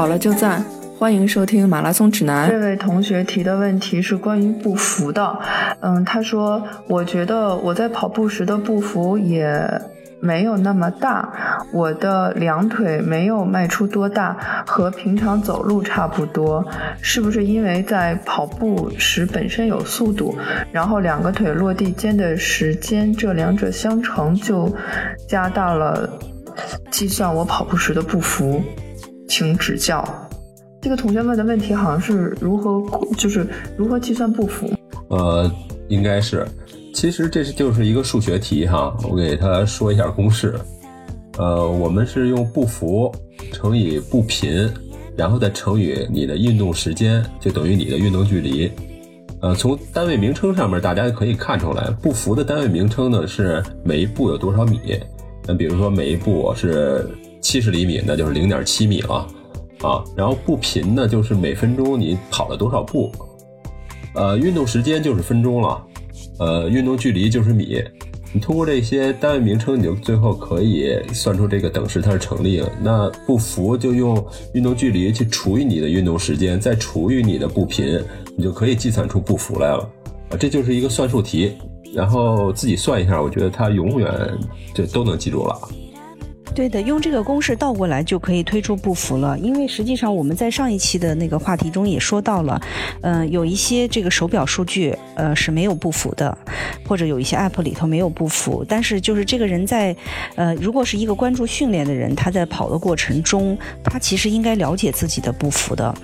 [0.00, 0.64] 好了就赞，
[0.98, 2.48] 欢迎收听马拉松指南。
[2.48, 5.38] 这位同学提的问题是关于步幅的，
[5.80, 9.62] 嗯，他说，我觉得我在跑步时的步幅也
[10.18, 11.30] 没有那么大，
[11.70, 16.66] 我的两腿没有迈出多大，和平常走路差不多，
[17.02, 20.34] 是不是因为在跑步时本身有速度，
[20.72, 24.74] 然后两个腿落地间的时间，这两者相乘就
[25.28, 26.08] 加大了
[26.90, 28.62] 计算我跑步时的步幅？
[29.30, 30.04] 请指教。
[30.82, 32.82] 这个同学问的问题好像是如何，
[33.16, 34.68] 就是如何计算步幅？
[35.08, 35.48] 呃，
[35.88, 36.44] 应该是，
[36.92, 38.92] 其实这是就是一个数学题哈。
[39.08, 40.58] 我给他说一下公式。
[41.38, 43.14] 呃，我们是用步幅
[43.52, 44.68] 乘以步频，
[45.16, 48.68] 然后再乘以你的运动时间，就等于你的运动距离。
[49.40, 54.80] 呃，从单位名称上面大家可以看出来，步幅的单位名称呢是每一步有多少米。
[55.46, 57.08] 那比如说每一步是。
[57.40, 59.26] 七十厘米，那就是零点七米了，
[59.82, 63.10] 啊，然后步频呢，就是每分钟你跑了多少步，
[64.14, 65.82] 呃，运动时间就是分钟了，
[66.38, 67.82] 呃，运动距离就是米，
[68.32, 72.70] 你通过这些单位名称，你就最后可以算出这个等式它是成立了。
[72.80, 78.00] 那步幅就用运动距离去除以你的运动时间，再除以你的步频，
[78.36, 79.88] 你就可以计算出步幅来了，
[80.30, 81.56] 啊，这就是一个算术题，
[81.92, 84.08] 然后自己算一下，我觉得它永远
[84.74, 85.58] 就都能记住了。
[86.54, 89.38] 对的，用这个公式倒过来就可以推出步幅了。
[89.38, 92.60] 因为实际上我们在上一期的那个话题中也说到了，
[93.02, 96.36] 嗯，有一些这个手表数据，呃是没有步幅的，
[96.86, 98.64] 或者有一些 app 里头没有步幅。
[98.68, 99.96] 但是就是这个人在，
[100.34, 105.94] 呃，如果是一个关注训练的人，他在跑的过程中，他其实应该了解自己的步幅的。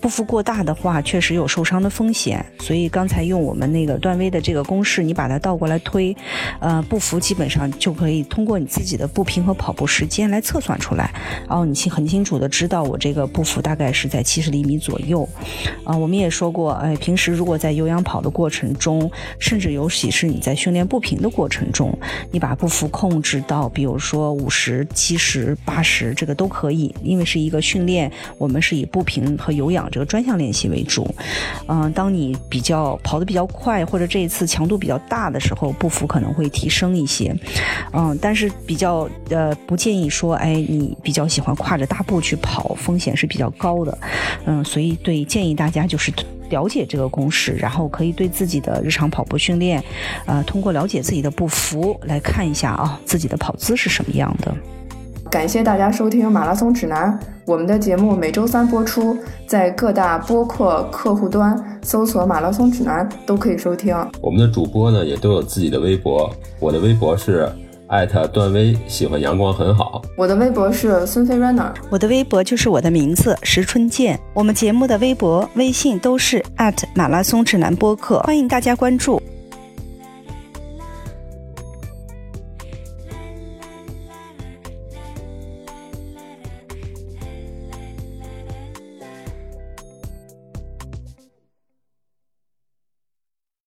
[0.00, 2.44] 步幅过大的话，确实有受伤的风险。
[2.60, 6.16] 所以刚才用我们那个段威的这个公式，你把它倒过来推，
[6.60, 10.06] 呃，步幅基本上就可以通过你自己的步频和跑步时。
[10.06, 11.12] 间来测算出来，
[11.48, 15.28] 然后你清很清楚的知道我这个步幅大概是在七十厘米左右，
[15.84, 21.92] 啊，我们也说过，哎，平时如果在有氧跑的过程中，甚至尤其是你在训练步频的过程中，
[22.30, 31.06] 你把步幅控制到，比如说五十、七十、八十，这个都可以，因为是一个训练，我们是以步频和有氧这个专项练习为主，
[31.66, 37.34] 嗯，当你比较跑得比较快，或者这一次强度比较大的时候，步幅可能会提升一些，
[37.92, 40.06] 嗯，但是比较呃不建议。
[40.16, 43.98] 说，哎，你比较喜欢跨着大步去跑，风险是比较高的，
[44.46, 46.10] 嗯，所以对建议大家就是
[46.48, 49.82] 了解这个公式，然后可以对自己的日常跑步训练，
[50.24, 54.54] 呃，通过了解自己的步幅来看一下啊，自己的跑姿是什么样的。
[55.30, 63.94] 感谢大家收听马拉松指南，我们的节目每周三播出，在各大播客客户端搜索“马拉松指南”都可以收听。
[64.22, 67.50] 我们的主播呢也都有自己的微博，我的微博是。
[67.88, 70.02] 艾特段威喜欢阳光很好。
[70.16, 74.18] 我的微博是孙飞 runner，我的微博就是我的名字石春健。
[74.34, 79.22] 我们节目的微博、微信都是艾特马拉松指南播客，欢迎大家关注。